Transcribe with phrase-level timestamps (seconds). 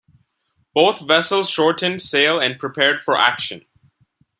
[0.73, 3.67] Both vessels shortened sail and prepared for action.